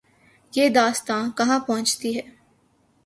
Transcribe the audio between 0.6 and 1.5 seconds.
داستان